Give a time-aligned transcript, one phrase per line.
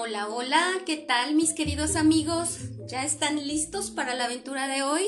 [0.00, 2.58] Hola, hola, ¿qué tal mis queridos amigos?
[2.86, 5.02] ¿Ya están listos para la aventura de hoy?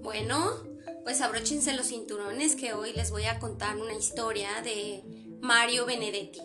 [0.00, 0.52] Bueno,
[1.02, 5.02] pues abróchense los cinturones que hoy les voy a contar una historia de
[5.40, 6.38] Mario Benedetti.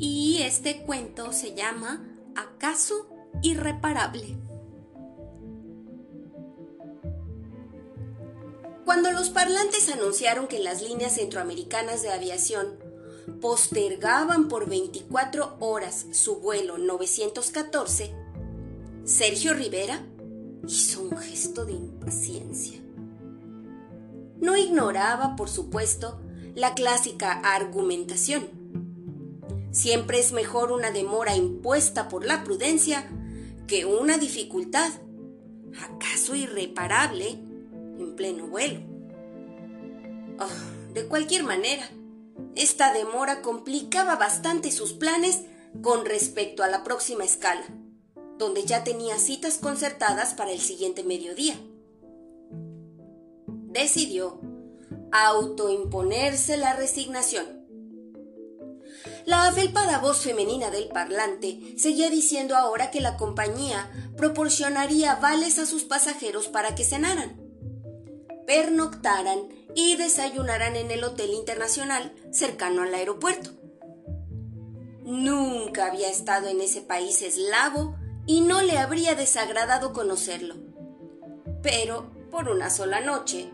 [0.00, 2.04] Y este cuento se llama
[2.34, 3.08] ¿Acaso
[3.40, 4.36] irreparable?
[8.84, 12.89] Cuando los parlantes anunciaron que las líneas centroamericanas de aviación
[13.40, 18.14] postergaban por 24 horas su vuelo 914,
[19.04, 20.04] Sergio Rivera
[20.66, 22.80] hizo un gesto de impaciencia.
[24.40, 26.20] No ignoraba, por supuesto,
[26.54, 28.48] la clásica argumentación.
[29.70, 33.08] Siempre es mejor una demora impuesta por la prudencia
[33.66, 34.90] que una dificultad,
[35.80, 37.38] acaso irreparable,
[37.98, 38.80] en pleno vuelo.
[40.38, 41.88] Oh, de cualquier manera,
[42.54, 45.42] esta demora complicaba bastante sus planes
[45.82, 47.64] con respecto a la próxima escala,
[48.38, 51.54] donde ya tenía citas concertadas para el siguiente mediodía.
[53.72, 54.40] Decidió
[55.12, 57.60] autoimponerse la resignación.
[59.26, 65.66] La afelpada voz femenina del parlante seguía diciendo ahora que la compañía proporcionaría vales a
[65.66, 67.40] sus pasajeros para que cenaran,
[68.46, 73.50] pernoctaran y desayunarán en el Hotel Internacional cercano al aeropuerto.
[75.04, 77.96] Nunca había estado en ese país eslavo
[78.26, 80.54] y no le habría desagradado conocerlo.
[81.62, 83.50] Pero por una sola noche,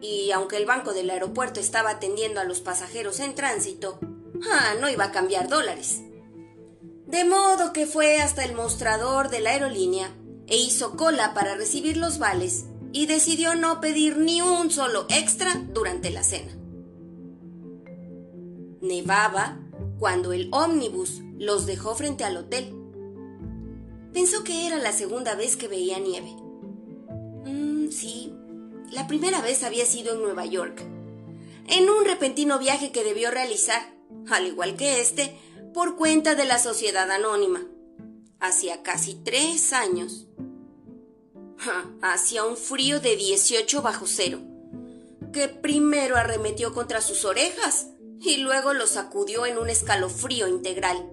[0.00, 3.98] y aunque el banco del aeropuerto estaba atendiendo a los pasajeros en tránsito,
[4.50, 6.00] ah, no iba a cambiar dólares.
[7.06, 10.14] De modo que fue hasta el mostrador de la aerolínea
[10.46, 12.66] e hizo cola para recibir los vales
[12.98, 16.50] y decidió no pedir ni un solo extra durante la cena.
[18.80, 19.60] Nevaba
[20.00, 22.74] cuando el ómnibus los dejó frente al hotel.
[24.12, 26.34] Pensó que era la segunda vez que veía nieve.
[27.44, 28.34] Mm, sí,
[28.90, 30.82] la primera vez había sido en Nueva York,
[31.68, 33.80] en un repentino viaje que debió realizar,
[34.28, 35.38] al igual que este,
[35.72, 37.60] por cuenta de la sociedad anónima.
[38.40, 40.26] Hacía casi tres años
[42.02, 44.40] hacía un frío de 18 bajo cero,
[45.32, 47.88] que primero arremetió contra sus orejas
[48.20, 51.12] y luego lo sacudió en un escalofrío integral.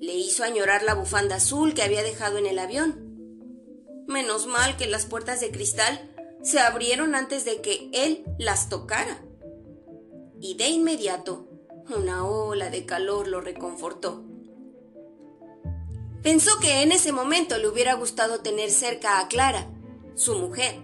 [0.00, 4.04] Le hizo añorar la bufanda azul que había dejado en el avión.
[4.06, 9.22] Menos mal que las puertas de cristal se abrieron antes de que él las tocara.
[10.40, 11.48] Y de inmediato,
[11.94, 14.24] una ola de calor lo reconfortó.
[16.26, 19.68] Pensó que en ese momento le hubiera gustado tener cerca a Clara,
[20.16, 20.74] su mujer,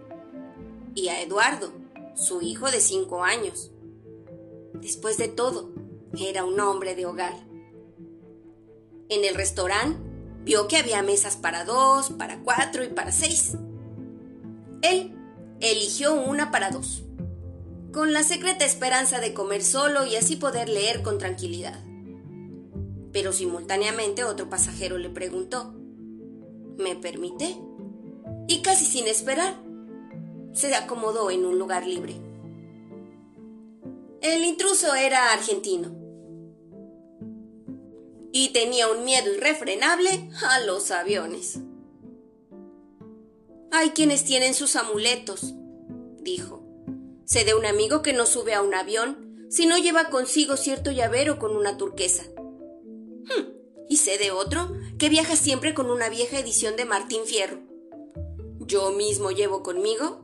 [0.95, 1.73] y a Eduardo,
[2.15, 3.73] su hijo de cinco años.
[4.75, 5.73] Después de todo,
[6.17, 7.35] era un hombre de hogar.
[9.09, 9.99] En el restaurante
[10.45, 13.57] vio que había mesas para dos, para cuatro y para seis.
[14.81, 15.13] Él
[15.59, 17.03] eligió una para dos,
[17.93, 21.83] con la secreta esperanza de comer solo y así poder leer con tranquilidad
[23.13, 25.75] pero simultáneamente otro pasajero le preguntó,
[26.79, 27.57] ¿Me permite?
[28.49, 29.61] Y casi sin esperar,
[30.53, 32.17] se acomodó en un lugar libre.
[34.21, 35.95] El intruso era argentino
[38.33, 41.59] y tenía un miedo irrefrenable a los aviones.
[43.71, 45.55] Hay quienes tienen sus amuletos,
[46.21, 46.63] dijo.
[47.25, 50.91] Sé de un amigo que no sube a un avión si no lleva consigo cierto
[50.93, 52.25] llavero con una turquesa.
[53.89, 57.61] Y sé de otro que viaja siempre con una vieja edición de Martín Fierro.
[58.61, 60.23] Yo mismo llevo conmigo.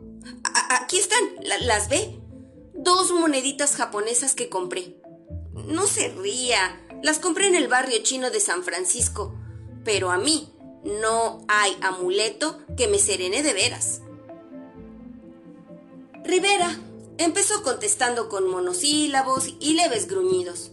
[0.71, 1.21] aquí están,
[1.61, 2.19] ¿las ve?
[2.75, 4.97] Dos moneditas japonesas que compré.
[5.53, 9.35] No se ría, las compré en el barrio chino de San Francisco,
[9.85, 10.55] pero a mí
[10.85, 14.01] no hay amuleto que me serene de veras.
[16.25, 16.79] Rivera
[17.19, 20.71] empezó contestando con monosílabos y leves gruñidos,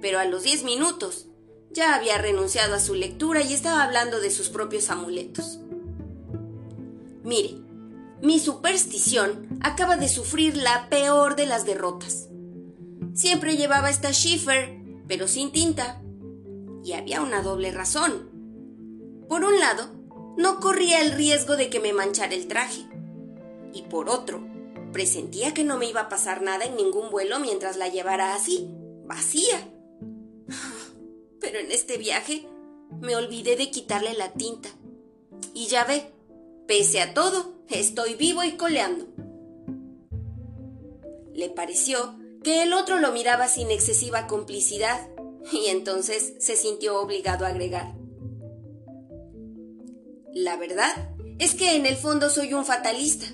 [0.00, 1.29] pero a los diez minutos
[1.72, 5.60] ya había renunciado a su lectura y estaba hablando de sus propios amuletos.
[7.22, 7.56] Mire,
[8.22, 12.28] mi superstición acaba de sufrir la peor de las derrotas.
[13.14, 16.02] Siempre llevaba esta Schiffer, pero sin tinta.
[16.84, 18.30] Y había una doble razón.
[19.28, 19.90] Por un lado,
[20.36, 22.86] no corría el riesgo de que me manchara el traje.
[23.72, 24.42] Y por otro,
[24.92, 28.68] presentía que no me iba a pasar nada en ningún vuelo mientras la llevara así,
[29.06, 29.72] vacía.
[31.50, 32.46] Pero en este viaje
[33.00, 34.68] me olvidé de quitarle la tinta.
[35.52, 36.12] Y ya ve,
[36.68, 39.06] pese a todo, estoy vivo y coleando.
[41.34, 42.14] Le pareció
[42.44, 45.08] que el otro lo miraba sin excesiva complicidad
[45.52, 47.94] Y entonces se sintió obligado a agregar.
[50.32, 50.92] La verdad
[51.40, 53.26] es que en el fondo soy un fatalista.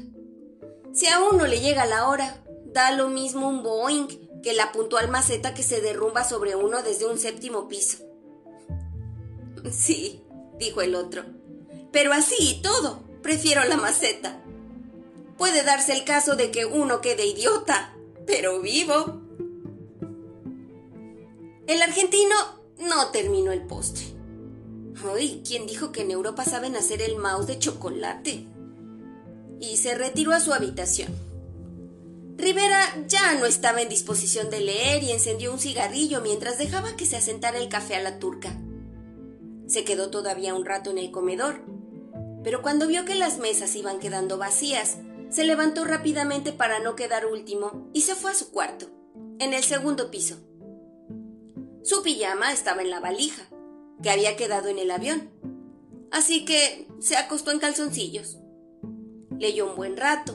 [0.94, 2.42] Si a uno le llega la hora,
[2.72, 7.04] da lo mismo un Boeing que la puntual maceta que se derrumba sobre uno desde
[7.04, 8.05] un séptimo piso.
[9.72, 10.22] Sí,
[10.58, 11.24] dijo el otro.
[11.92, 14.42] Pero así y todo, prefiero la maceta.
[15.38, 17.94] Puede darse el caso de que uno quede idiota,
[18.26, 19.20] pero vivo.
[21.66, 22.34] El argentino
[22.78, 24.04] no terminó el postre.
[25.14, 28.46] Ay, ¿quién dijo que en Europa saben hacer el mouse de chocolate?
[29.60, 31.14] Y se retiró a su habitación.
[32.36, 37.06] Rivera ya no estaba en disposición de leer y encendió un cigarrillo mientras dejaba que
[37.06, 38.58] se asentara el café a la turca.
[39.66, 41.60] Se quedó todavía un rato en el comedor,
[42.44, 44.98] pero cuando vio que las mesas iban quedando vacías,
[45.30, 48.86] se levantó rápidamente para no quedar último y se fue a su cuarto,
[49.38, 50.36] en el segundo piso.
[51.82, 53.42] Su pijama estaba en la valija,
[54.02, 55.30] que había quedado en el avión.
[56.10, 58.38] Así que se acostó en calzoncillos.
[59.38, 60.34] Leyó un buen rato.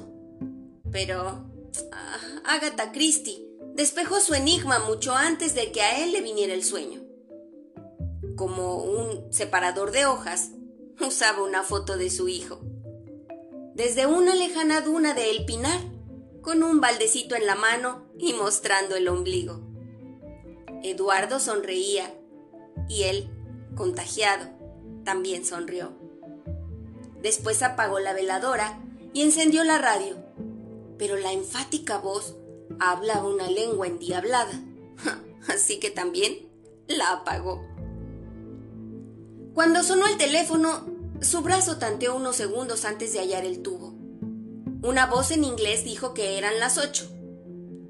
[0.92, 1.50] Pero
[1.92, 6.64] ah, Agatha Christie despejó su enigma mucho antes de que a él le viniera el
[6.64, 7.01] sueño.
[8.36, 10.52] Como un separador de hojas,
[11.00, 12.62] usaba una foto de su hijo.
[13.76, 15.80] Desde una lejana duna de El Pinar,
[16.42, 19.62] con un baldecito en la mano y mostrando el ombligo.
[20.84, 22.14] Eduardo sonreía
[22.90, 23.30] y él
[23.76, 24.50] contagiado,
[25.04, 25.94] también sonrió.
[27.22, 28.82] Después apagó la veladora
[29.14, 30.18] y encendió la radio,
[30.98, 32.36] pero la enfática voz
[32.80, 34.54] hablaba una lengua endiablada,
[35.48, 36.50] así que también
[36.88, 37.71] la apagó.
[39.54, 40.86] Cuando sonó el teléfono,
[41.22, 43.94] su brazo tanteó unos segundos antes de hallar el tubo.
[44.82, 47.12] Una voz en inglés dijo que eran las ocho.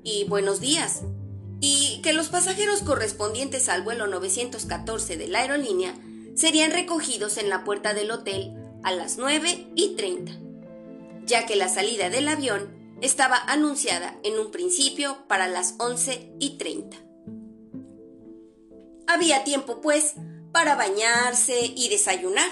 [0.04, 1.04] Y buenos días,
[1.60, 5.94] y que los pasajeros correspondientes al vuelo 914 de la aerolínea
[6.34, 10.32] serían recogidos en la puerta del hotel a las 9 y 30,
[11.26, 16.58] ya que la salida del avión estaba anunciada en un principio para las 11 y
[16.58, 16.98] 30.
[19.06, 20.16] Había tiempo, pues,
[20.52, 22.50] para bañarse y desayunar.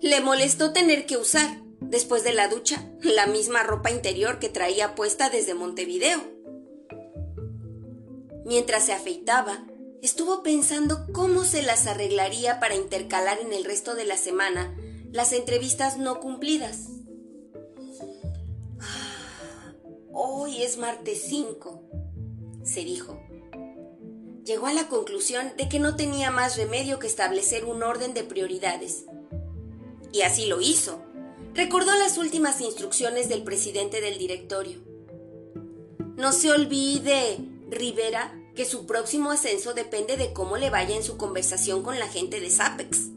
[0.00, 4.94] Le molestó tener que usar, después de la ducha, la misma ropa interior que traía
[4.94, 6.34] puesta desde Montevideo
[8.44, 9.64] Mientras se afeitaba,
[10.02, 14.76] estuvo pensando cómo se las arreglaría para intercalar en el resto de la semana
[15.10, 16.88] las entrevistas no cumplidas.
[18.80, 19.72] Ah,
[20.12, 21.82] hoy es martes 5,
[22.64, 23.18] se dijo.
[24.44, 28.24] Llegó a la conclusión de que no tenía más remedio que establecer un orden de
[28.24, 29.04] prioridades.
[30.12, 31.02] Y así lo hizo.
[31.54, 34.80] Recordó las últimas instrucciones del presidente del directorio.
[36.16, 37.38] No se olvide,
[37.70, 42.06] Rivera que su próximo ascenso depende de cómo le vaya en su conversación con la
[42.06, 43.08] gente de Sapex.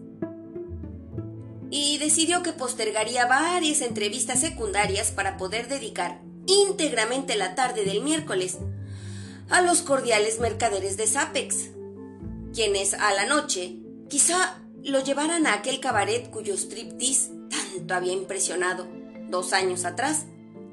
[1.70, 8.58] Y decidió que postergaría varias entrevistas secundarias para poder dedicar íntegramente la tarde del miércoles
[9.50, 11.70] a los cordiales mercaderes de Sapex,
[12.54, 13.78] quienes a la noche
[14.10, 18.88] quizá lo llevaran a aquel cabaret cuyo striptease tanto había impresionado
[19.30, 20.26] dos años atrás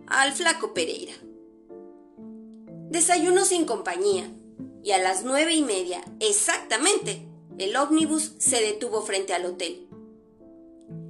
[0.07, 1.15] al flaco Pereira.
[2.91, 4.31] Desayuno sin compañía,
[4.83, 7.27] y a las nueve y media, exactamente,
[7.59, 9.89] el ómnibus se detuvo frente al hotel.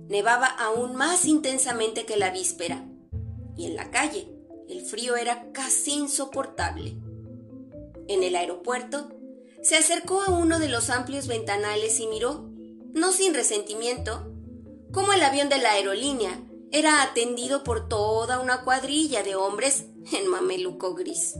[0.08, 2.86] Nevaba aún más intensamente que la víspera,
[3.56, 4.28] y en la calle
[4.68, 6.96] el frío era casi insoportable.
[8.08, 9.08] En el aeropuerto,
[9.62, 12.50] se acercó a uno de los amplios ventanales y miró,
[12.92, 14.30] no sin resentimiento,
[14.92, 20.28] cómo el avión de la aerolínea era atendido por toda una cuadrilla de hombres en
[20.28, 21.34] mameluco gris.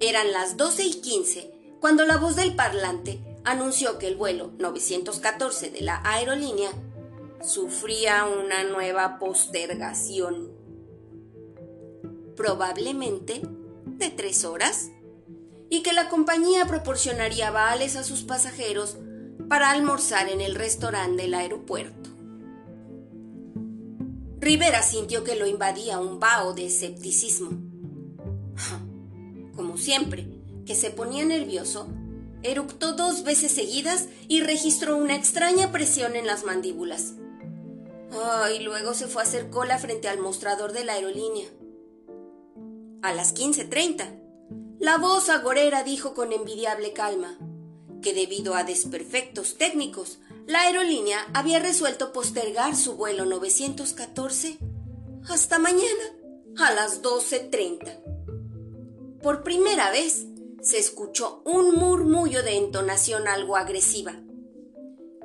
[0.00, 5.70] Eran las 12 y 15 cuando la voz del parlante anunció que el vuelo 914
[5.70, 6.70] de la aerolínea
[7.42, 10.52] sufría una nueva postergación.
[12.36, 13.42] Probablemente
[13.86, 14.90] de tres horas,
[15.70, 18.98] y que la compañía proporcionaría vales a sus pasajeros
[19.48, 22.10] para almorzar en el restaurante del aeropuerto.
[24.38, 27.70] Rivera sintió que lo invadía un vaho de escepticismo
[29.60, 30.26] como siempre,
[30.64, 31.86] que se ponía nervioso,
[32.42, 37.12] eructó dos veces seguidas y registró una extraña presión en las mandíbulas.
[38.56, 41.46] Y luego se fue a hacer cola frente al mostrador de la aerolínea.
[43.02, 44.29] A las 15.30,
[44.80, 47.38] la voz agorera dijo con envidiable calma
[48.00, 54.56] que debido a desperfectos técnicos, la aerolínea había resuelto postergar su vuelo 914
[55.28, 55.84] hasta mañana
[56.56, 59.20] a las 12.30.
[59.22, 60.24] Por primera vez,
[60.62, 64.14] se escuchó un murmullo de entonación algo agresiva.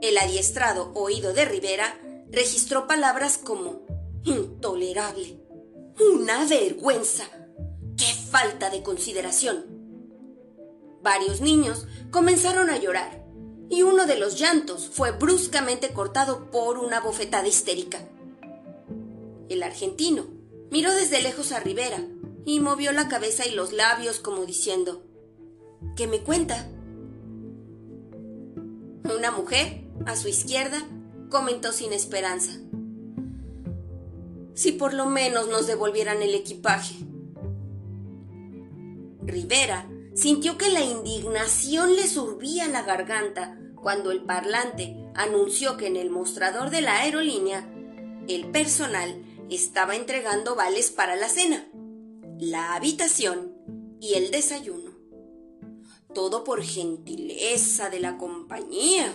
[0.01, 1.97] El adiestrado oído de Rivera
[2.29, 3.85] registró palabras como
[4.25, 5.39] intolerable,
[6.13, 7.23] una vergüenza,
[8.37, 9.63] falta de consideración.
[11.01, 13.23] Varios niños comenzaron a llorar
[13.69, 17.99] y uno de los llantos fue bruscamente cortado por una bofetada histérica.
[19.47, 20.25] El argentino
[20.69, 22.05] miró desde lejos a Rivera
[22.45, 25.01] y movió la cabeza y los labios como diciendo,
[25.95, 26.67] ¿qué me cuenta?
[29.05, 30.85] Una mujer, a su izquierda,
[31.29, 32.51] comentó sin esperanza.
[34.55, 36.95] Si por lo menos nos devolvieran el equipaje.
[39.25, 45.95] Rivera sintió que la indignación le survía la garganta cuando el parlante anunció que en
[45.95, 47.69] el mostrador de la aerolínea
[48.27, 51.67] el personal estaba entregando vales para la cena,
[52.39, 53.53] la habitación
[53.99, 54.91] y el desayuno.
[56.13, 59.13] Todo por gentileza de la compañía.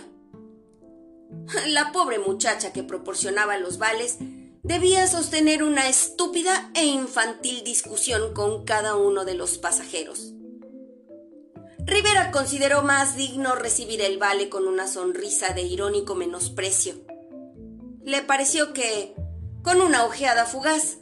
[1.67, 4.19] La pobre muchacha que proporcionaba los vales
[4.63, 10.33] debía sostener una estúpida e infantil discusión con cada uno de los pasajeros.
[11.79, 16.93] Rivera consideró más digno recibir el vale con una sonrisa de irónico menosprecio.
[18.03, 19.15] Le pareció que,
[19.63, 20.97] con una ojeada fugaz,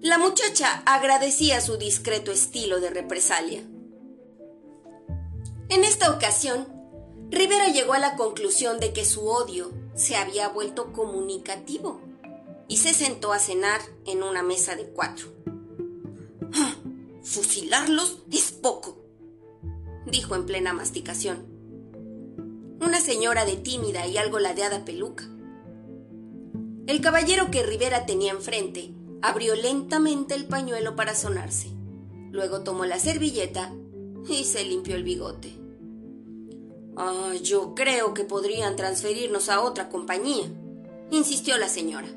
[0.00, 3.62] la muchacha agradecía su discreto estilo de represalia.
[5.68, 6.66] En esta ocasión,
[7.30, 12.00] Rivera llegó a la conclusión de que su odio se había vuelto comunicativo
[12.68, 15.28] y se sentó a cenar en una mesa de cuatro.
[16.54, 16.76] ¡Ah!
[17.22, 18.98] Fusilarlos es poco,
[20.06, 21.46] dijo en plena masticación.
[22.80, 25.24] Una señora de tímida y algo ladeada peluca.
[26.86, 28.92] El caballero que Rivera tenía enfrente
[29.22, 31.68] abrió lentamente el pañuelo para sonarse.
[32.30, 33.72] Luego tomó la servilleta
[34.28, 35.54] y se limpió el bigote.
[36.96, 40.46] Ah, yo creo que podrían transferirnos a otra compañía,
[41.10, 42.08] insistió la señora.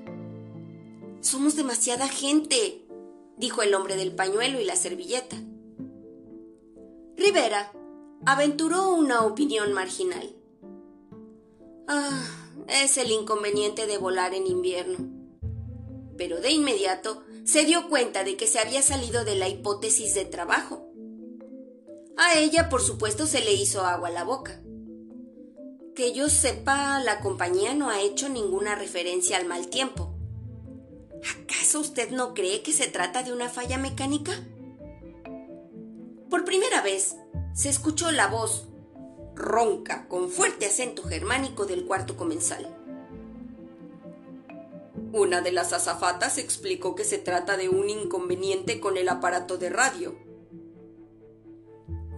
[1.22, 2.86] Somos demasiada gente,
[3.38, 5.38] dijo el hombre del pañuelo y la servilleta.
[7.16, 7.72] Rivera
[8.26, 10.36] aventuró una opinión marginal.
[11.88, 12.24] Ah,
[12.68, 14.98] es el inconveniente de volar en invierno.
[16.18, 20.26] Pero de inmediato se dio cuenta de que se había salido de la hipótesis de
[20.26, 20.92] trabajo.
[22.18, 24.62] A ella, por supuesto, se le hizo agua a la boca.
[25.96, 30.17] Que yo sepa, la compañía no ha hecho ninguna referencia al mal tiempo.
[31.24, 34.32] ¿Acaso usted no cree que se trata de una falla mecánica?
[36.30, 37.16] Por primera vez,
[37.54, 38.68] se escuchó la voz
[39.36, 42.76] ronca, con fuerte acento germánico del cuarto comensal.
[45.14, 49.70] Una de las azafatas explicó que se trata de un inconveniente con el aparato de
[49.70, 50.18] radio.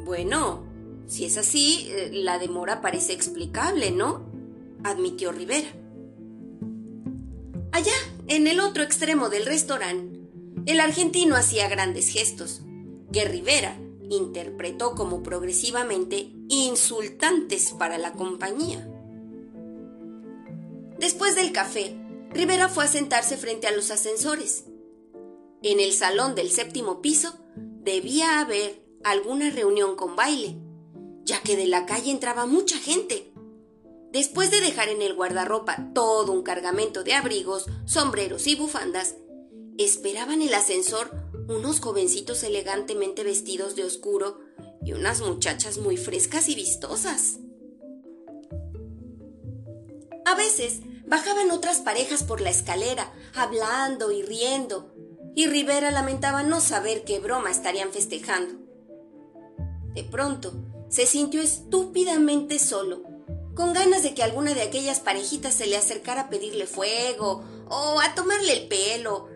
[0.03, 0.63] Bueno,
[1.08, 4.27] si es así, eh, la demora parece explicable, ¿no?
[4.84, 5.70] admitió Rivera.
[7.72, 7.94] Allá,
[8.29, 10.19] en el otro extremo del restaurante,
[10.67, 12.62] el argentino hacía grandes gestos,
[13.12, 13.75] que Rivera
[14.07, 18.88] interpretó como progresivamente insultantes para la compañía.
[21.00, 21.95] Después del café,
[22.29, 24.65] Rivera fue a sentarse frente a los ascensores.
[25.63, 30.55] En el salón del séptimo piso debía haber alguna reunión con baile,
[31.24, 33.28] ya que de la calle entraba mucha gente.
[34.12, 39.16] Después de dejar en el guardarropa todo un cargamento de abrigos, sombreros y bufandas,
[39.78, 41.12] esperaban el ascensor
[41.48, 44.39] unos jovencitos elegantemente vestidos de oscuro
[44.84, 47.38] y unas muchachas muy frescas y vistosas.
[50.25, 54.94] A veces bajaban otras parejas por la escalera, hablando y riendo,
[55.36, 58.56] y Rivera lamentaba no saber qué broma estarían festejando.
[59.96, 60.54] De pronto,
[60.89, 63.04] se sintió estúpidamente solo,
[63.56, 68.00] con ganas de que alguna de aquellas parejitas se le acercara a pedirle fuego o
[68.00, 69.27] a tomarle el pelo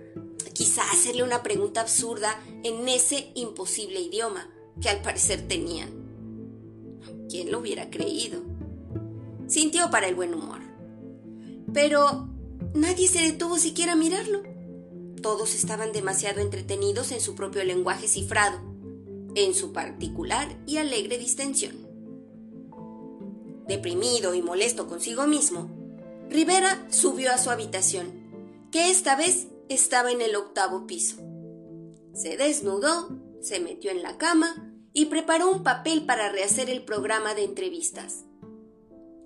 [0.54, 4.50] quizá hacerle una pregunta absurda en ese imposible idioma
[4.82, 5.90] que al parecer tenían.
[7.30, 8.42] ¿Quién lo hubiera creído?
[9.48, 10.62] Sintió para el buen humor.
[11.74, 12.30] Pero
[12.74, 14.44] nadie se detuvo siquiera a mirarlo.
[15.22, 18.60] Todos estaban demasiado entretenidos en su propio lenguaje cifrado,
[19.36, 21.83] en su particular y alegre distensión.
[23.68, 25.70] Deprimido y molesto consigo mismo,
[26.30, 31.18] Rivera subió a su habitación, que esta vez estaba en el octavo piso.
[32.14, 33.10] Se desnudó,
[33.42, 38.26] se metió en la cama y preparó un papel para rehacer el programa de entrevistas.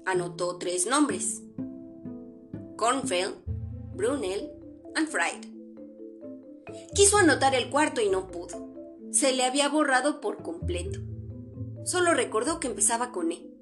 [0.05, 1.41] Anotó tres nombres.
[2.77, 3.35] Kornfeld,
[3.95, 4.51] Brunel
[4.95, 5.57] y Fried.
[6.93, 8.67] Quiso anotar el cuarto y no pudo.
[9.11, 10.99] Se le había borrado por completo.
[11.85, 13.56] solo recordó que empezaba con E.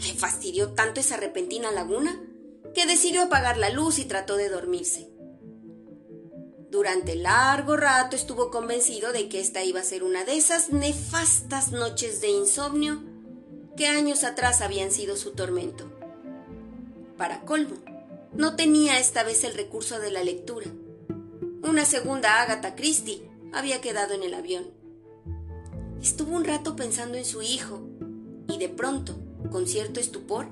[0.00, 2.20] Le fastidió tanto esa repentina laguna
[2.74, 5.08] que decidió apagar la luz y trató de dormirse.
[6.70, 11.72] Durante largo rato estuvo convencido de que esta iba a ser una de esas nefastas
[11.72, 13.02] noches de insomnio
[13.76, 15.90] que años atrás habían sido su tormento.
[17.16, 17.76] Para colmo,
[18.32, 20.68] no tenía esta vez el recurso de la lectura.
[21.62, 24.70] Una segunda Agatha Christie había quedado en el avión.
[26.00, 27.82] Estuvo un rato pensando en su hijo
[28.48, 29.16] y de pronto,
[29.50, 30.46] con cierto estupor,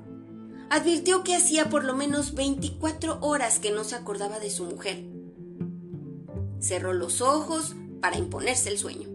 [0.71, 5.04] advirtió que hacía por lo menos 24 horas que no se acordaba de su mujer.
[6.61, 9.09] Cerró los ojos para imponerse el sueño.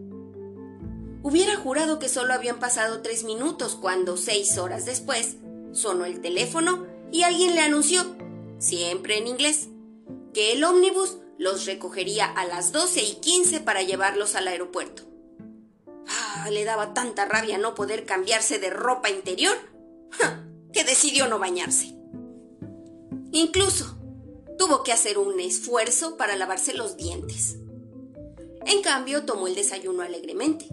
[1.22, 5.38] Hubiera jurado que solo habían pasado tres minutos cuando, seis horas después,
[5.72, 8.03] sonó el teléfono y alguien le anunció,
[8.58, 9.70] siempre en inglés,
[10.34, 15.12] que el ómnibus los recogería a las 12 y 15 para llevarlos al aeropuerto.
[16.50, 19.55] Le daba tanta rabia no poder cambiarse de ropa interior
[20.71, 21.95] que decidió no bañarse.
[23.31, 23.97] Incluso
[24.57, 27.57] tuvo que hacer un esfuerzo para lavarse los dientes.
[28.65, 30.67] En cambio, tomó el desayuno alegremente.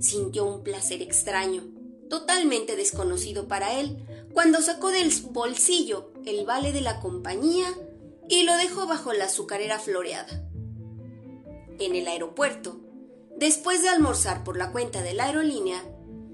[0.00, 1.64] Sintió un placer extraño,
[2.10, 7.72] totalmente desconocido para él, cuando sacó del bolsillo el vale de la compañía
[8.28, 10.44] y lo dejó bajo la azucarera floreada.
[11.78, 12.80] En el aeropuerto,
[13.36, 15.82] después de almorzar por la cuenta de la aerolínea,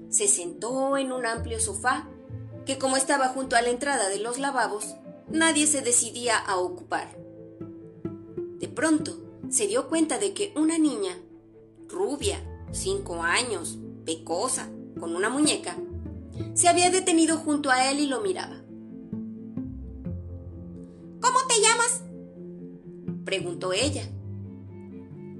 [0.09, 2.07] se sentó en un amplio sofá
[2.65, 4.95] que como estaba junto a la entrada de los lavabos,
[5.29, 7.17] nadie se decidía a ocupar.
[8.59, 9.17] De pronto,
[9.49, 11.17] se dio cuenta de que una niña,
[11.89, 12.41] rubia,
[12.71, 14.69] cinco años, pecosa,
[14.99, 15.75] con una muñeca,
[16.53, 18.61] se había detenido junto a él y lo miraba.
[21.19, 22.01] ¿Cómo te llamas?
[23.25, 24.07] preguntó ella.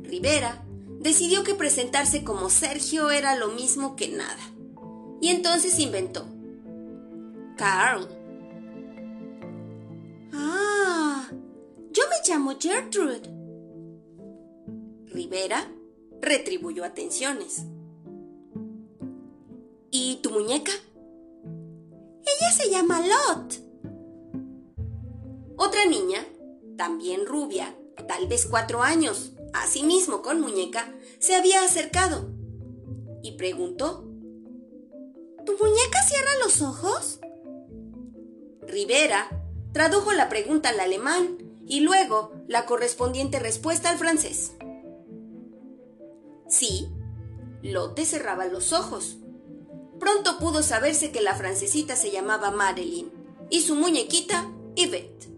[0.03, 0.63] Rivera
[1.04, 4.40] decidió que presentarse como Sergio era lo mismo que nada,
[5.22, 6.26] y entonces inventó.
[7.58, 8.08] Carl.
[10.34, 11.30] Ah,
[11.92, 13.22] yo me llamo Gertrude.
[15.08, 15.70] Rivera
[16.22, 17.66] retribuyó atenciones.
[19.92, 20.72] ¿Y tu muñeca?
[22.26, 23.62] Ella se llama Lot.
[25.58, 26.26] Otra niña,
[26.78, 27.76] también rubia,
[28.08, 32.30] tal vez cuatro años, asimismo con muñeca, se había acercado
[33.22, 34.06] y preguntó,
[35.46, 37.20] ¿Tu muñeca cierra los ojos?
[38.62, 39.30] Rivera
[39.74, 44.54] tradujo la pregunta al alemán y luego la correspondiente respuesta al francés.
[46.48, 46.88] Sí,
[47.62, 49.18] Lotte cerraba los ojos.
[50.00, 53.12] Pronto pudo saberse que la francesita se llamaba Madeline
[53.50, 55.30] y su muñequita Yvette.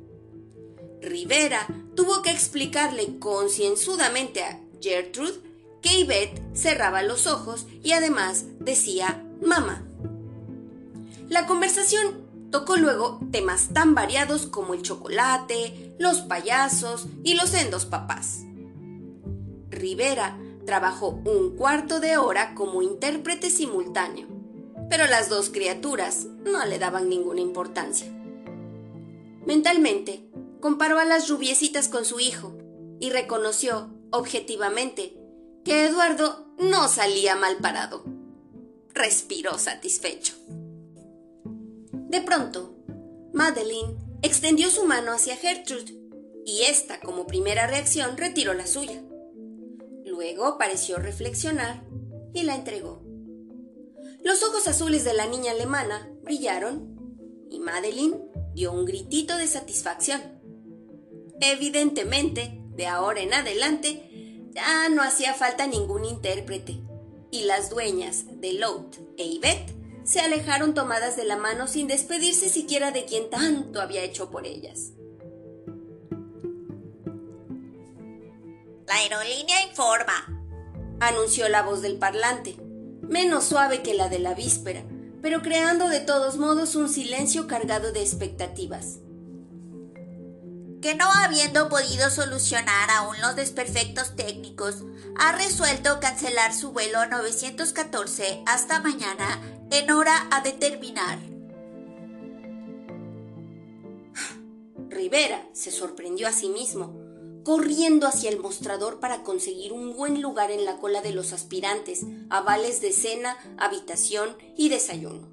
[1.02, 5.40] Rivera tuvo que explicarle concienzudamente a Gertrude
[5.82, 9.88] que Yvette cerraba los ojos y además decía mamá.
[11.30, 17.86] La conversación Tocó luego temas tan variados como el chocolate, los payasos y los sendos
[17.86, 18.46] papás.
[19.70, 24.28] Rivera trabajó un cuarto de hora como intérprete simultáneo,
[24.90, 28.08] pero las dos criaturas no le daban ninguna importancia.
[29.46, 30.25] Mentalmente,
[30.66, 32.58] comparó a las rubiecitas con su hijo
[33.00, 35.16] y reconoció, objetivamente,
[35.64, 38.04] que Eduardo no salía mal parado.
[38.92, 40.34] Respiró satisfecho.
[41.94, 42.76] De pronto,
[43.32, 46.00] Madeline extendió su mano hacia Gertrude
[46.48, 49.04] y ésta, como primera reacción, retiró la suya.
[50.04, 51.84] Luego pareció reflexionar
[52.34, 53.04] y la entregó.
[54.24, 56.98] Los ojos azules de la niña alemana brillaron
[57.52, 58.20] y Madeline
[58.56, 60.35] dio un gritito de satisfacción.
[61.42, 66.82] Evidentemente, de ahora en adelante, ya no hacía falta ningún intérprete,
[67.32, 69.74] y las dueñas de Lot e Yvette
[70.06, 74.46] se alejaron tomadas de la mano sin despedirse siquiera de quien tanto había hecho por
[74.46, 74.92] ellas.
[78.88, 80.44] La aerolínea informa,
[81.00, 82.56] anunció la voz del parlante,
[83.02, 84.86] menos suave que la de la víspera,
[85.22, 89.00] pero creando de todos modos un silencio cargado de expectativas.
[90.86, 94.84] Que no habiendo podido solucionar aún los desperfectos técnicos,
[95.18, 101.18] ha resuelto cancelar su vuelo 914 hasta mañana en hora a determinar.
[104.88, 106.94] Rivera se sorprendió a sí mismo,
[107.44, 112.06] corriendo hacia el mostrador para conseguir un buen lugar en la cola de los aspirantes
[112.30, 115.32] a vales de cena, habitación y desayuno.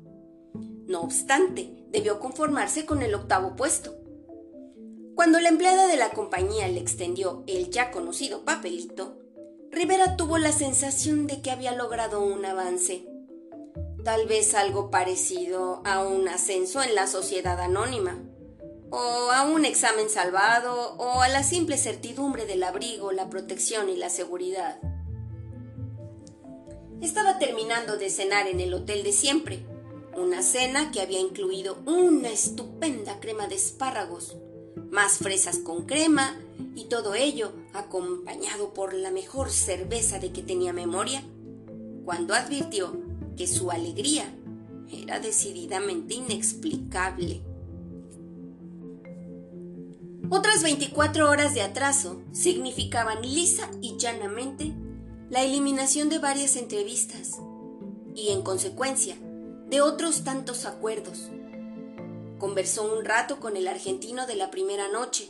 [0.86, 4.01] No obstante, debió conformarse con el octavo puesto.
[5.14, 9.18] Cuando la empleada de la compañía le extendió el ya conocido papelito,
[9.70, 13.06] Rivera tuvo la sensación de que había logrado un avance
[14.04, 18.18] Tal vez algo parecido a un ascenso en la sociedad anónima,
[18.90, 23.96] o a un examen salvado, o a la simple certidumbre del abrigo, la protección y
[23.96, 24.80] la seguridad.
[27.00, 29.64] Estaba terminando de cenar en el hotel de siempre,
[30.16, 34.36] una cena que había incluido una estupenda crema de espárragos,
[34.92, 36.36] más fresas con crema
[36.76, 41.24] y todo ello acompañado por la mejor cerveza de que tenía memoria,
[42.04, 42.94] cuando advirtió
[43.36, 44.32] que su alegría
[44.90, 47.40] era decididamente inexplicable.
[50.28, 54.74] Otras 24 horas de atraso significaban lisa y llanamente
[55.30, 57.38] la eliminación de varias entrevistas
[58.14, 59.16] y, en consecuencia,
[59.70, 61.30] de otros tantos acuerdos.
[62.42, 65.28] Conversó un rato con el argentino de la primera noche,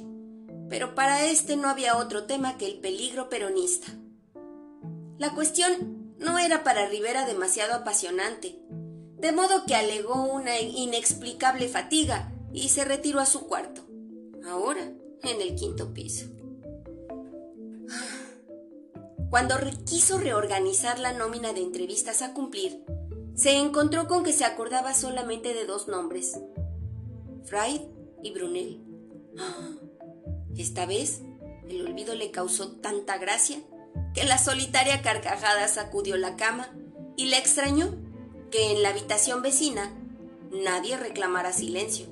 [0.70, 3.88] pero para este no había otro tema que el peligro peronista.
[5.18, 8.58] La cuestión no era para Rivera demasiado apasionante,
[9.18, 13.82] de modo que alegó una inexplicable fatiga y se retiró a su cuarto,
[14.46, 14.80] ahora
[15.22, 16.30] en el quinto piso.
[19.28, 22.86] Cuando quiso reorganizar la nómina de entrevistas a cumplir,
[23.34, 26.38] se encontró con que se acordaba solamente de dos nombres,
[28.22, 28.80] Y Brunel.
[30.56, 31.20] Esta vez,
[31.68, 33.60] el olvido le causó tanta gracia
[34.14, 36.74] que la solitaria carcajada sacudió la cama
[37.18, 37.94] y le extrañó
[38.50, 39.92] que en la habitación vecina
[40.50, 42.06] nadie reclamara silencio.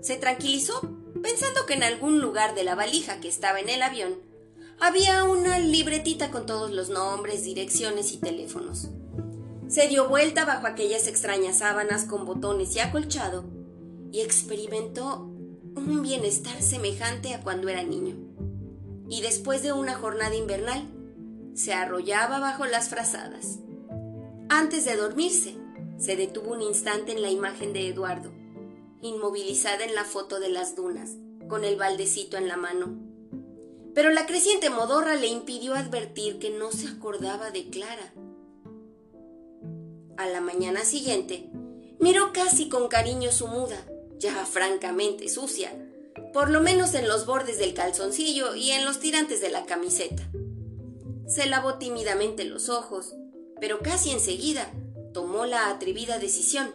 [0.00, 0.80] Se tranquilizó
[1.22, 4.16] pensando que en algún lugar de la valija que estaba en el avión
[4.80, 8.88] había una libretita con todos los nombres, direcciones y teléfonos.
[9.68, 13.61] Se dio vuelta bajo aquellas extrañas sábanas con botones y acolchado
[14.12, 15.20] y experimentó
[15.74, 18.14] un bienestar semejante a cuando era niño.
[19.08, 20.86] Y después de una jornada invernal,
[21.54, 23.58] se arrollaba bajo las frazadas.
[24.48, 25.56] Antes de dormirse,
[25.98, 28.30] se detuvo un instante en la imagen de Eduardo,
[29.00, 31.16] inmovilizada en la foto de las dunas,
[31.48, 32.98] con el baldecito en la mano.
[33.94, 38.12] Pero la creciente modorra le impidió advertir que no se acordaba de Clara
[40.16, 41.50] a la mañana siguiente,
[41.98, 43.84] miró casi con cariño su muda,
[44.22, 45.72] ya francamente sucia,
[46.32, 50.22] por lo menos en los bordes del calzoncillo y en los tirantes de la camiseta.
[51.26, 53.14] Se lavó tímidamente los ojos,
[53.60, 54.72] pero casi enseguida
[55.12, 56.74] tomó la atrevida decisión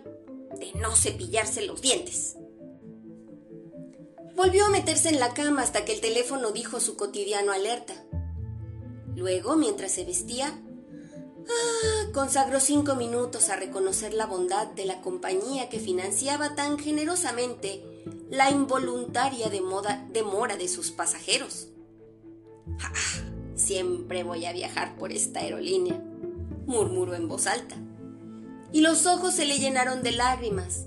[0.60, 2.36] de no cepillarse los dientes.
[4.36, 7.96] Volvió a meterse en la cama hasta que el teléfono dijo su cotidiano alerta.
[9.16, 10.62] Luego, mientras se vestía,
[11.48, 17.84] Ah, consagró cinco minutos a reconocer la bondad de la compañía que financiaba tan generosamente
[18.30, 21.70] la involuntaria demora de sus pasajeros.
[22.82, 22.92] Ah,
[23.56, 26.02] siempre voy a viajar por esta aerolínea,
[26.66, 27.76] murmuró en voz alta,
[28.72, 30.86] y los ojos se le llenaron de lágrimas.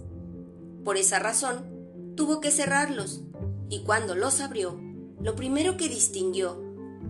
[0.84, 3.22] Por esa razón, tuvo que cerrarlos,
[3.68, 4.78] y cuando los abrió,
[5.20, 6.62] lo primero que distinguió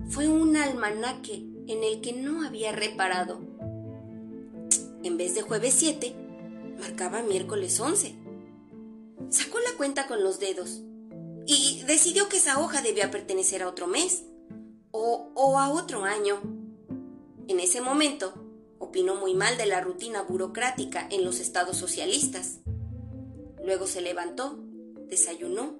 [0.09, 3.41] fue un almanaque en el que no había reparado.
[5.03, 6.15] En vez de jueves 7,
[6.79, 8.15] marcaba miércoles 11.
[9.31, 10.83] Sacó la cuenta con los dedos
[11.47, 14.25] y decidió que esa hoja debía pertenecer a otro mes
[14.91, 16.41] o, o a otro año.
[17.49, 18.35] En ese momento,
[18.79, 22.59] opinó muy mal de la rutina burocrática en los estados socialistas.
[23.65, 24.59] Luego se levantó,
[25.09, 25.79] desayunó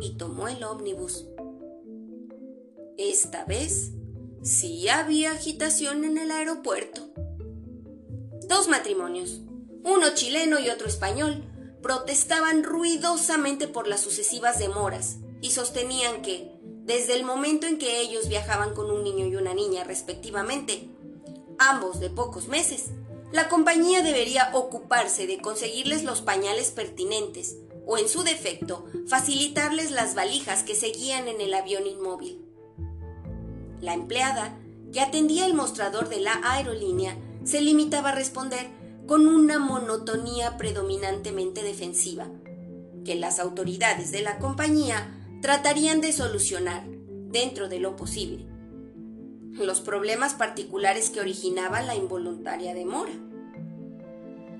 [0.00, 1.26] y tomó el ómnibus.
[2.96, 3.92] Esta vez
[4.42, 7.10] sí había agitación en el aeropuerto.
[8.48, 9.40] Dos matrimonios,
[9.82, 11.44] uno chileno y otro español,
[11.82, 16.52] protestaban ruidosamente por las sucesivas demoras y sostenían que,
[16.84, 20.88] desde el momento en que ellos viajaban con un niño y una niña respectivamente,
[21.58, 22.86] ambos de pocos meses,
[23.32, 30.14] la compañía debería ocuparse de conseguirles los pañales pertinentes o, en su defecto, facilitarles las
[30.14, 32.45] valijas que seguían en el avión inmóvil.
[33.86, 34.58] La empleada,
[34.92, 38.66] que atendía el mostrador de la aerolínea, se limitaba a responder
[39.06, 42.26] con una monotonía predominantemente defensiva,
[43.04, 46.82] que las autoridades de la compañía tratarían de solucionar,
[47.30, 48.44] dentro de lo posible,
[49.52, 53.12] los problemas particulares que originaba la involuntaria demora.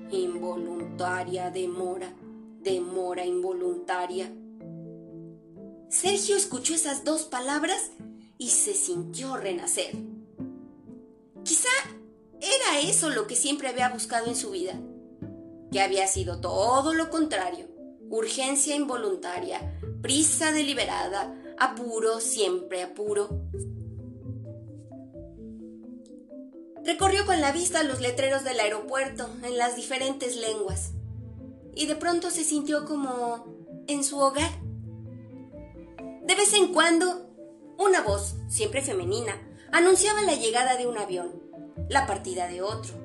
[0.09, 2.13] Involuntaria demora,
[2.61, 4.31] demora involuntaria.
[5.89, 7.91] Sergio escuchó esas dos palabras
[8.37, 9.95] y se sintió renacer.
[11.43, 11.69] Quizá
[12.41, 14.79] era eso lo que siempre había buscado en su vida,
[15.71, 17.67] que había sido todo lo contrario,
[18.09, 23.41] urgencia involuntaria, prisa deliberada, apuro, siempre apuro.
[26.83, 30.91] Recorrió con la vista los letreros del aeropuerto en las diferentes lenguas
[31.75, 33.45] y de pronto se sintió como
[33.87, 34.51] en su hogar.
[36.23, 37.26] De vez en cuando,
[37.77, 39.39] una voz, siempre femenina,
[39.71, 41.41] anunciaba la llegada de un avión,
[41.89, 42.95] la partida de otro.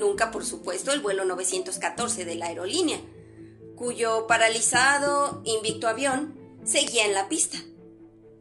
[0.00, 2.98] Nunca, por supuesto, el vuelo 914 de la aerolínea,
[3.74, 7.58] cuyo paralizado, invicto avión seguía en la pista,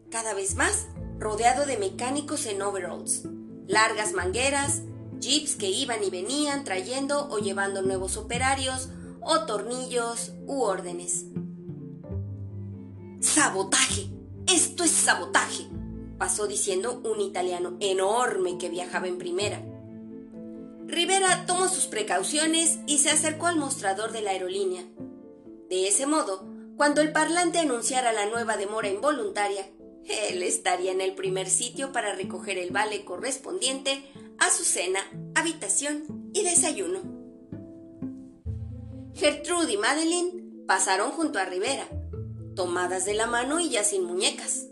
[0.09, 0.87] cada vez más
[1.19, 3.23] rodeado de mecánicos en overalls,
[3.67, 4.81] largas mangueras,
[5.19, 8.89] jeeps que iban y venían trayendo o llevando nuevos operarios
[9.21, 11.25] o tornillos u órdenes.
[13.19, 14.14] ¡Sabotaje!
[14.47, 15.67] ¡Esto es sabotaje!
[16.17, 19.61] pasó diciendo un italiano enorme que viajaba en primera.
[20.87, 24.83] Rivera tomó sus precauciones y se acercó al mostrador de la aerolínea.
[25.69, 29.67] De ese modo, cuando el parlante anunciara la nueva demora involuntaria,
[30.05, 34.03] él estaría en el primer sitio para recoger el vale correspondiente
[34.37, 34.99] a su cena,
[35.33, 37.01] habitación y desayuno.
[39.15, 41.87] Gertrude y Madeline pasaron junto a Rivera,
[42.55, 44.67] tomadas de la mano y ya sin muñecas.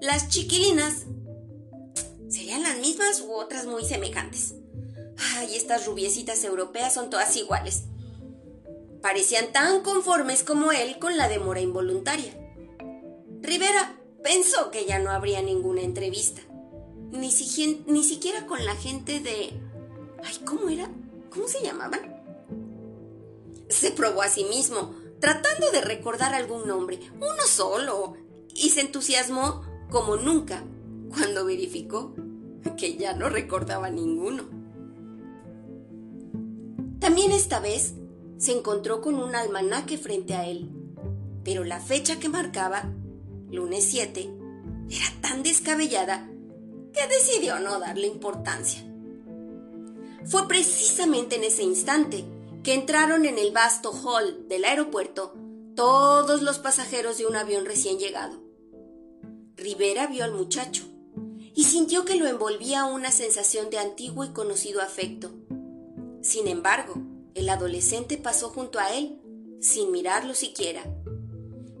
[0.00, 1.06] Las chiquilinas
[2.28, 4.54] serían las mismas u otras muy semejantes.
[5.34, 7.84] Ay, estas rubiecitas europeas son todas iguales.
[9.00, 12.34] Parecían tan conformes como él con la demora involuntaria.
[13.40, 16.42] Rivera pensó que ya no habría ninguna entrevista.
[17.12, 17.30] Ni,
[17.86, 19.52] ni siquiera con la gente de...
[20.24, 20.90] Ay, ¿cómo era?
[21.30, 22.22] ¿Cómo se llamaban?
[23.68, 28.16] Se probó a sí mismo, tratando de recordar algún nombre, uno solo,
[28.54, 30.62] y se entusiasmó como nunca
[31.10, 32.14] cuando verificó
[32.76, 34.44] que ya no recordaba ninguno.
[36.98, 37.94] También esta vez
[38.38, 40.70] se encontró con un almanaque frente a él,
[41.44, 42.90] pero la fecha que marcaba,
[43.50, 44.30] lunes 7,
[44.90, 46.28] era tan descabellada
[46.92, 48.82] que decidió no darle importancia.
[50.24, 52.24] Fue precisamente en ese instante
[52.66, 55.32] que entraron en el vasto hall del aeropuerto
[55.76, 58.42] todos los pasajeros de un avión recién llegado.
[59.54, 60.82] Rivera vio al muchacho
[61.54, 65.30] y sintió que lo envolvía una sensación de antiguo y conocido afecto.
[66.22, 66.94] Sin embargo,
[67.36, 69.20] el adolescente pasó junto a él,
[69.60, 70.82] sin mirarlo siquiera.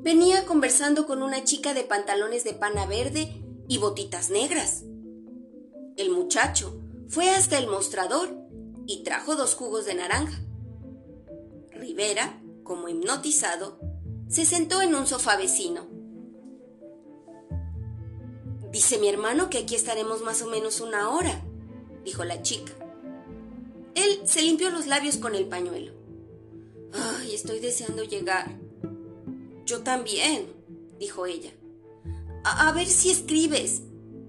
[0.02, 4.84] Venía conversando con una chica de pantalones de pana verde y botitas negras.
[5.96, 8.38] El muchacho fue hasta el mostrador
[8.86, 10.45] y trajo dos jugos de naranja.
[11.96, 13.80] Rivera, como hipnotizado,
[14.28, 15.86] se sentó en un sofá vecino.
[18.70, 21.42] Dice mi hermano que aquí estaremos más o menos una hora,
[22.04, 22.74] dijo la chica.
[23.94, 25.94] Él se limpió los labios con el pañuelo.
[26.92, 28.60] Ay, estoy deseando llegar.
[29.64, 30.52] Yo también,
[31.00, 31.52] dijo ella.
[32.44, 33.80] A, a, ver si escribes.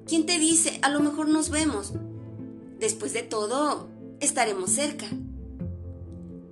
[0.06, 0.80] ¿Quién te dice?
[0.84, 1.92] A lo mejor nos vemos.
[2.80, 3.90] Después de todo,
[4.22, 5.10] estaremos cerca.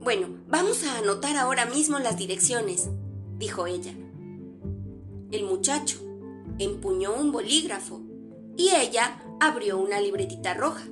[0.05, 2.89] Bueno, vamos a anotar ahora mismo las direcciones,
[3.39, 3.91] dijo ella.
[5.31, 5.97] El muchacho
[6.59, 8.01] empuñó un bolígrafo
[8.55, 10.83] y ella abrió una libretita roja.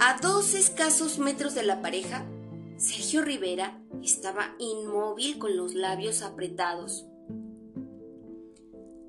[0.00, 2.24] A dos escasos metros de la pareja,
[2.78, 7.04] Sergio Rivera estaba inmóvil con los labios apretados.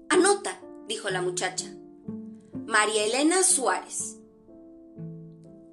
[0.10, 1.73] Anota, dijo la muchacha.
[2.67, 4.19] María Elena Suárez.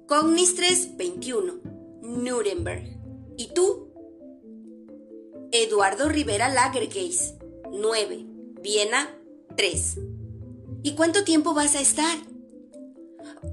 [0.07, 1.55] Cognistres 21,
[2.03, 3.02] Nuremberg.
[3.37, 3.89] ¿Y tú?
[5.51, 7.35] Eduardo Rivera Lagergeis,
[7.71, 8.25] 9,
[8.61, 9.15] Viena
[9.55, 9.99] 3.
[10.83, 12.17] ¿Y cuánto tiempo vas a estar?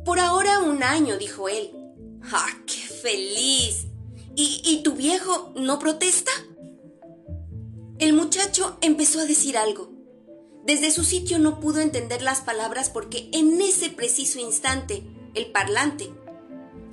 [0.04, 1.70] Por ahora un año, dijo él.
[2.32, 3.86] ¡Ah, qué feliz!
[4.34, 6.30] ¿Y, ¿Y tu viejo no protesta?
[7.98, 9.90] El muchacho empezó a decir algo.
[10.64, 15.02] Desde su sitio no pudo entender las palabras porque en ese preciso instante
[15.34, 16.10] el parlante,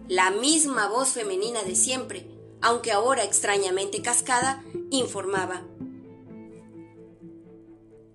[0.07, 5.63] la misma voz femenina de siempre, aunque ahora extrañamente cascada, informaba.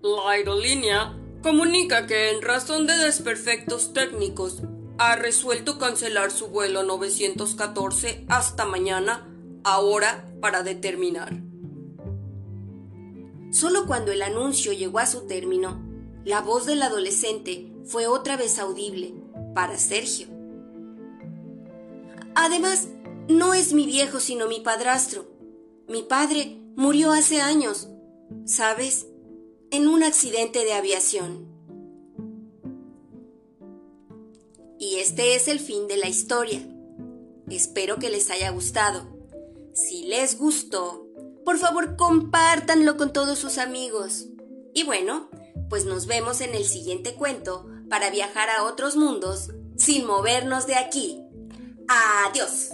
[0.01, 4.61] La aerolínea comunica que en razón de desperfectos técnicos
[4.97, 9.29] ha resuelto cancelar su vuelo 914 hasta mañana,
[9.63, 11.41] ahora para determinar.
[13.51, 15.81] Solo cuando el anuncio llegó a su término,
[16.25, 19.13] la voz del adolescente fue otra vez audible
[19.53, 20.27] para Sergio.
[22.35, 22.87] Además,
[23.27, 25.25] no es mi viejo, sino mi padrastro.
[25.87, 27.89] Mi padre murió hace años,
[28.45, 29.07] ¿sabes?
[29.71, 31.47] En un accidente de aviación.
[34.79, 36.67] Y este es el fin de la historia.
[37.49, 39.07] Espero que les haya gustado.
[39.73, 41.07] Si les gustó,
[41.45, 44.27] por favor compártanlo con todos sus amigos.
[44.73, 45.29] Y bueno,
[45.69, 50.75] pues nos vemos en el siguiente cuento para viajar a otros mundos sin movernos de
[50.75, 51.21] aquí.
[51.87, 52.71] Adiós.